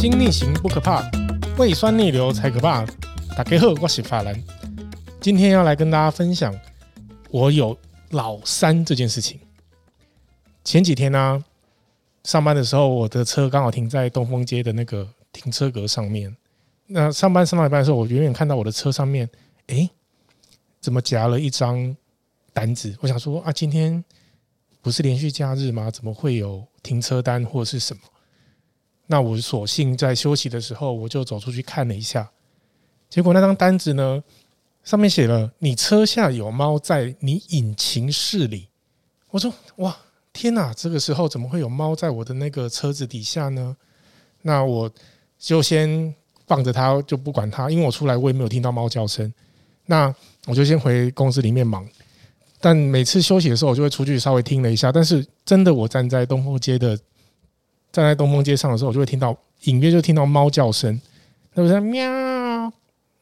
[0.00, 1.04] 心逆行不可怕，
[1.58, 2.86] 胃酸逆流才可怕。
[3.36, 4.34] 大家好，我是法兰，
[5.20, 6.58] 今天要来跟大家分享
[7.28, 7.76] 我有
[8.12, 9.38] 老三这件事情。
[10.64, 11.44] 前几天呢、
[12.24, 16.34] 上班的时候，我的车刚好停在东风街的那个停车格上面。
[16.86, 19.28] 那上班上到一半的时候，我远远看到我的车上面，
[19.66, 19.86] 哎，
[20.80, 21.94] 怎么夹了一张
[22.54, 22.96] 单子？
[23.02, 24.02] 我想说啊，今天
[24.80, 25.90] 不是连续假日吗？
[25.90, 28.00] 怎么会有停车单或是什么？
[29.12, 32.30] 那我索性在休息的时候，我就走出去看了一下，
[33.08, 34.22] 结果那张单子呢，
[34.84, 38.68] 上面写了“你车下有猫在你引擎室里”。
[39.30, 39.96] 我说：“哇，
[40.32, 40.72] 天哪！
[40.74, 43.76] 这个时候怎么会有猫在我的那个车子底下呢？”
[44.42, 44.88] 那我
[45.40, 46.14] 就先
[46.46, 49.34] 放着它，就不管它，因为我出来我也没有听到猫叫声。
[49.86, 50.14] 那
[50.46, 51.84] 我就先回公司里面忙。
[52.60, 54.92] 但每次休息的时候，我就会出去稍微听了一下。
[54.92, 56.96] 但是真的，我站在东风街的。
[57.92, 61.00] 站在东风街上的时候，我就会听到隐约就听到猫叫声，
[61.54, 62.72] 那不是喵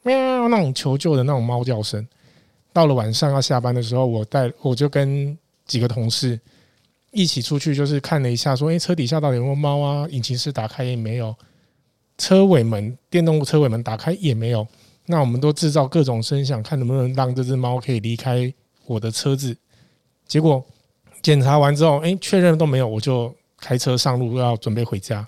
[0.03, 2.07] 喵那种求救的那种猫叫声。
[2.73, 6.39] 到了晚上要下班的时候，我带我就跟几个同事
[7.11, 10.07] 一起出去，就是看了一下，说：“诶，车底下到底有没有猫啊？
[10.11, 11.35] 引擎室打开也没有，
[12.19, 14.67] 车尾门电动车尾门打开也没有。
[15.07, 18.53] 那我们都制造各种声响，看能不能让这只猫可以离开
[18.87, 19.57] 我的车子。
[20.27, 20.63] 结果
[21.23, 23.35] 检查完之后，诶，确认都没有，我就。
[23.61, 25.27] 开车上路要准备回家，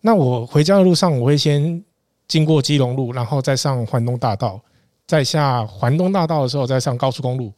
[0.00, 1.84] 那我回家的路上，我会先
[2.26, 4.60] 经过基隆路，然后再上环东大道，
[5.06, 7.52] 再下环东大道的时候，再上高速公路。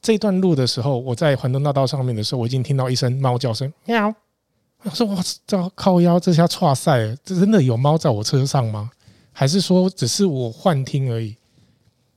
[0.00, 4.12] 这段路的时候，我在环东大道上面的时候，我已经听到一声猫叫声，喵！
[4.82, 8.90] 我说哇，这靠腰，这下剉赛，这真的有猫在我车上吗？
[9.32, 11.36] 还是说只是我幻听而已？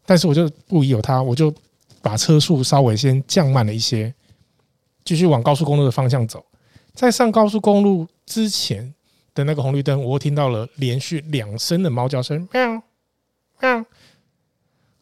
[0.05, 1.53] 但是我就不疑有他，我就
[2.01, 4.13] 把车速稍微先降慢了一些，
[5.03, 6.43] 继续往高速公路的方向走。
[6.95, 8.93] 在上高速公路之前
[9.33, 12.81] 的那个红绿灯，我听到了连续两声的猫叫声，喵
[13.59, 13.85] 喵。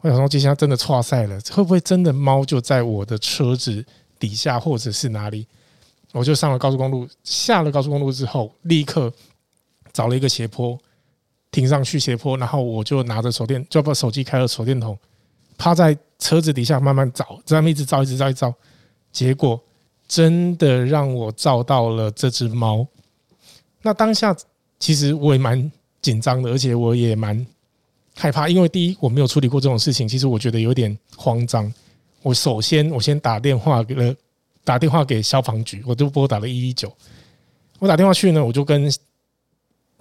[0.01, 3.85] 我想说，接下来真的剉赛了，会不会真的猫就在我的车子
[4.17, 5.47] 底下，或者是哪里？
[6.11, 9.13] 我就上了高速公路，下了高速公路之后，立刻
[9.93, 10.77] 找了一个斜坡
[11.51, 14.97] 停上去斜坡，然后我就拿着手电，就把手机开了手电筒，
[15.57, 18.53] 趴在车子底下慢慢找，这样一直照，一直照，一直照，
[19.11, 19.61] 结果。
[20.13, 22.85] 真的让我照到了这只猫。
[23.81, 24.35] 那当下
[24.77, 25.71] 其实我也蛮
[26.03, 27.43] 紧张的，而且我也蛮
[28.15, 31.73] 害怕，因为第一我没有处理过这种事情，其实我觉得有点慌张。
[32.21, 34.13] 我首先我先打电话给了
[34.63, 36.95] 打电话给消防局，我就拨打了一一九。
[37.79, 38.87] 我打电话去呢，我就跟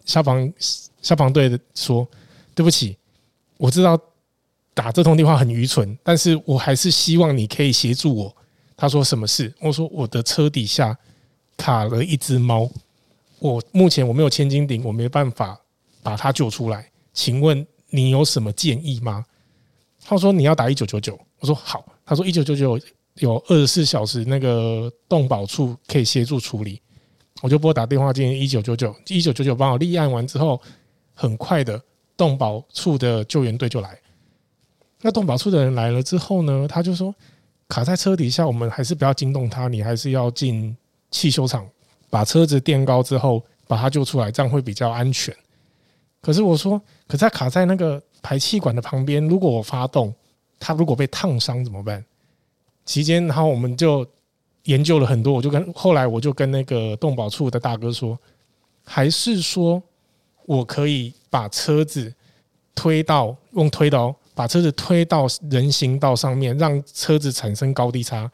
[0.04, 0.52] 消防
[1.00, 2.06] 消防队的说
[2.54, 2.98] ：“对不起，
[3.56, 3.98] 我知道
[4.74, 8.36] 打这通电话很愚蠢，但是我还是希望你可以协助我。”
[8.82, 9.54] 他说什么事？
[9.60, 10.98] 我说我的车底下
[11.56, 12.68] 卡了一只猫，
[13.38, 15.56] 我目前我没有千斤顶，我没办法
[16.02, 16.90] 把它救出来。
[17.14, 19.24] 请问你有什么建议吗？
[20.04, 21.16] 他说你要打一九九九。
[21.38, 21.86] 我说好。
[22.04, 22.76] 他说一九九九
[23.20, 26.82] 有二十四小时那个动保处可以协助处理。
[27.40, 30.60] 我就拨打电话进一九九九，一九九九帮我立案完之后，
[31.14, 31.80] 很快的
[32.16, 33.96] 动保处的救援队就来。
[35.02, 37.14] 那动保处的人来了之后呢，他就说。
[37.72, 39.66] 卡在车底下，我们还是不要惊动它。
[39.66, 40.76] 你还是要进
[41.10, 41.66] 汽修厂，
[42.10, 45.34] 把车子垫高之后，把它救出来，这样会比较安全。
[46.20, 50.14] 可是我说，可是它卡在那个排气管的旁边，如果我发动，
[50.60, 52.04] 它如果被烫伤怎么办？
[52.84, 54.06] 期间，然后我们就
[54.64, 58.18] 研究了很多，我就跟后来我就跟那个动保处的大哥说，
[58.84, 59.82] 还是说
[60.44, 62.12] 我可以把车子
[62.74, 64.14] 推到用推刀。
[64.34, 68.30] 把车子推到人行道上面，让车子产生高低差，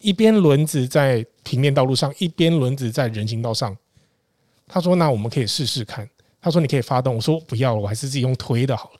[0.00, 3.76] 一边轮子在平面道路上，一边轮子在人行道上。
[4.66, 6.08] 他说：“那我们可以试试看。”
[6.42, 8.98] 他说：“你可以发动。”我说：“不要了，我还是自己用推的好了。”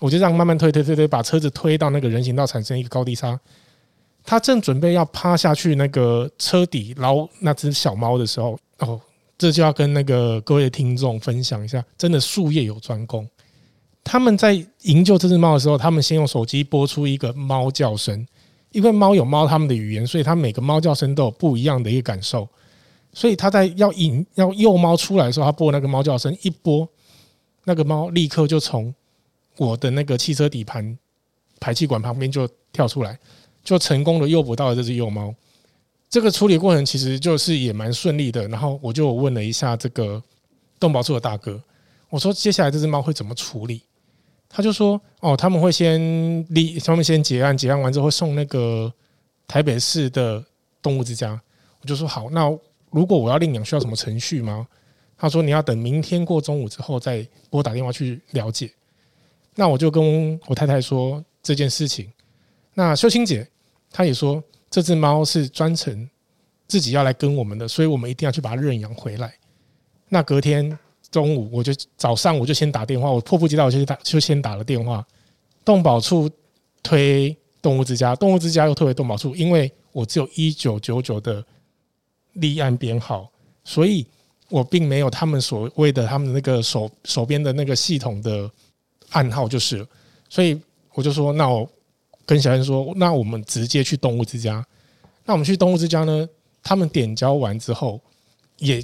[0.00, 3.38] 我就这样慢慢推推推推，把车子推到那个人行道，产生一个高低差。
[4.24, 9.00] 他正准备要趴下去那个车底捞那只小猫的时候，哦，
[9.38, 13.28] 这就要跟那个各位听众分享一下，真的术业有专攻。
[14.04, 14.52] 他们在
[14.82, 18.24] 营救这只猫的时候，他们先用手机播出一个猫叫声，
[18.70, 22.46] 因为猫有猫他们的语言，所以它每个猫叫声都有不一样的一个感受。
[23.16, 26.86] 所以他在要引要诱猫出来的时候，他播那个猫叫声一播，
[27.62, 28.92] 那个猫立刻就从
[29.56, 30.98] 我的那个汽车底盘
[31.60, 33.16] 排气管旁边就跳出来，
[33.62, 35.32] 就成功的诱捕到了这只幼猫。
[36.10, 38.48] 这个处理过程其实就是也蛮顺利的。
[38.48, 40.20] 然后我就问了一下这个
[40.80, 41.62] 动保处的大哥，
[42.10, 43.80] 我说接下来这只猫会怎么处理？
[44.56, 46.00] 他就说：“哦，他们会先
[46.50, 48.92] 立，他们先结案，结案完之后会送那个
[49.48, 50.44] 台北市的
[50.80, 51.40] 动物之家。”
[51.82, 52.48] 我就说：“好，那
[52.92, 54.64] 如果我要领养，需要什么程序吗？”
[55.18, 58.70] 他说你要等明天过中午之后再拨打电话去了解。
[59.56, 62.08] 那我就跟我太太说这件事情。
[62.74, 63.44] 那秀清姐
[63.90, 64.40] 她也说，
[64.70, 66.08] 这只猫是专程
[66.68, 69.34] 自己要来跟我们的，所以我们一定要去把它认养回来。
[70.08, 70.78] 那隔天
[71.14, 75.06] 中午我就早上我就先打电话，我迫不及待我就打就先打了电话，
[75.64, 76.28] 动保处
[76.82, 81.44] 推动物之家，动物之家又推回动保处，因为我只有一九九九的
[82.32, 83.30] 立案编号，
[83.62, 84.04] 所以
[84.48, 88.50] 我并没有他们所谓的他们那个手手边的那个系统的。
[89.10, 89.86] 暗号就是，
[90.28, 90.60] 所以
[90.94, 91.68] 我就说，那我
[92.26, 94.66] 跟小燕说，那我们直接去动物之家。
[95.24, 96.28] 那我们去动物之家呢？
[96.64, 98.00] 他们点交完之后，
[98.58, 98.82] 也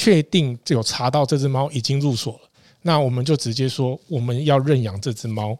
[0.00, 2.40] 确定有查到这只猫已经入所了。
[2.80, 5.58] 那我们就直接说，我们要认养这只猫。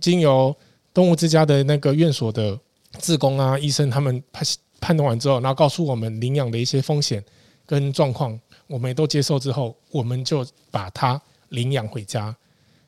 [0.00, 0.56] 经由
[0.94, 2.58] 动物之家的那个院所的
[2.98, 4.46] 志工啊、医生他们判
[4.80, 7.22] 判断完之后，然后告诉我们领养的一些风险
[7.66, 12.34] 跟状况，我们也都接受之后，我们就把它领养回家。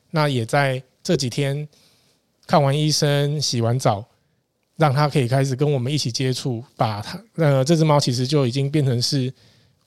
[0.09, 1.67] 那也在这几天
[2.47, 4.03] 看完医生、洗完澡，
[4.77, 9.31] 让他可以开始跟我们一起接触，把他呃这只猫其实就已经变成是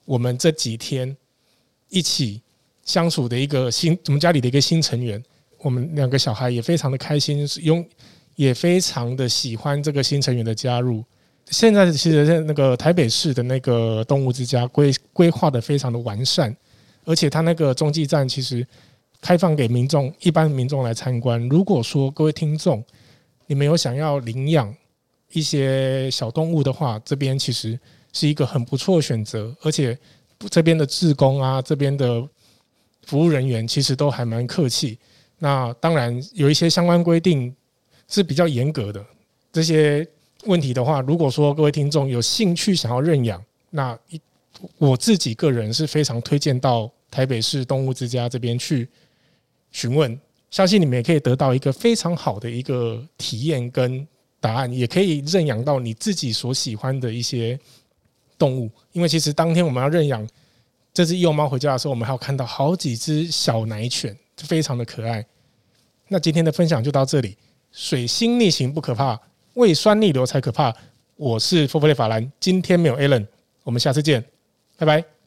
[0.08, 1.14] 我们这几天
[1.90, 2.40] 一起
[2.82, 5.22] 相处的一个新我们家里的一个新成员。
[5.58, 7.86] 我们两个小孩也非常的开心，用
[8.34, 11.04] 也非常的喜欢这个新成员的加入。
[11.50, 16.56] 现在其实在那个台北市的那个动物之家规规划的非常的完善，
[17.04, 18.66] 而且他那个中继站其实。
[19.20, 21.44] 开放给民众，一般民众来参观。
[21.48, 22.80] 如果说各位听众，
[23.48, 24.72] 你们有想要领养
[25.32, 27.76] 一些小动物的话，这边其实
[28.12, 29.54] 是一个很不错的选择。
[29.62, 29.96] 而且
[30.50, 32.26] 这边的志工啊，这边的
[33.06, 34.98] 服务人员其实都还蛮客气。
[35.38, 37.54] 那当然有一些相关规定
[38.08, 39.04] 是比较严格的。
[39.52, 40.06] 这些
[40.44, 43.98] 问题的话，如果说各位听众有兴趣想要认养，那
[44.78, 48.88] 我自己个人是非常推荐到台北市动物之家这边去。
[49.70, 50.18] 询问，
[50.50, 54.06] 相信你们也可以得到一个非常好的一个体验跟
[54.40, 57.58] 答案，也可以认养到你自己所喜欢的一些
[58.38, 58.70] 动物。
[58.92, 60.26] 因为其实当天我们要认养
[60.94, 65.24] 这只幼猫回家的时候，我们还有看到好几只小奶犬，非常的可爱。
[66.08, 67.36] 那今天的分享就到这里，
[67.72, 69.20] 水星逆行不可怕，
[69.54, 70.74] 胃酸逆流才可怕。
[71.16, 73.26] 我是 f o r f l y 法兰，今天没有 Alan，
[73.64, 74.24] 我们下次见，
[74.76, 75.17] 拜拜。